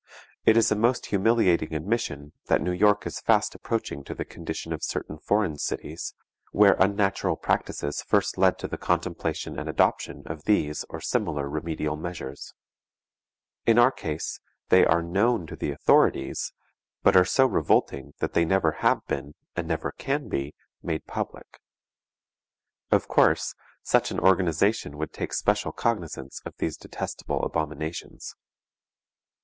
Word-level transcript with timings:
It 0.47 0.57
is 0.57 0.71
a 0.71 0.75
most 0.75 1.05
humiliating 1.05 1.75
admission, 1.75 2.33
that 2.47 2.59
New 2.59 2.71
York 2.71 3.05
is 3.05 3.19
fast 3.19 3.53
approaching 3.53 4.03
to 4.05 4.15
the 4.15 4.25
condition 4.25 4.73
of 4.73 4.81
certain 4.83 5.19
foreign 5.19 5.59
cities, 5.59 6.15
where 6.51 6.75
unnatural 6.79 7.35
practices 7.35 8.01
first 8.01 8.35
led 8.35 8.57
to 8.57 8.67
the 8.67 8.79
contemplation 8.79 9.59
and 9.59 9.69
adoption 9.69 10.23
of 10.25 10.45
these 10.45 10.85
or 10.89 11.01
similar 11.01 11.47
remedial 11.47 11.97
measures. 11.97 12.55
In 13.67 13.77
our 13.77 13.91
case, 13.91 14.39
they 14.69 14.83
are 14.83 15.03
known 15.03 15.45
to 15.45 15.55
the 15.55 15.69
authorities, 15.69 16.51
but 17.03 17.15
are 17.15 17.23
so 17.23 17.45
revolting 17.45 18.15
that 18.21 18.33
they 18.33 18.43
never 18.43 18.71
have 18.79 19.05
been, 19.05 19.35
and 19.55 19.67
never 19.67 19.91
can 19.91 20.27
be, 20.29 20.55
made 20.81 21.05
public. 21.05 21.59
Of 22.89 23.07
course, 23.07 23.53
such 23.83 24.09
an 24.09 24.19
organization 24.19 24.97
would 24.97 25.13
take 25.13 25.31
special 25.31 25.71
cognizance 25.71 26.41
of 26.43 26.55
these 26.57 26.75
detestable 26.75 27.43
abominations. 27.43 28.33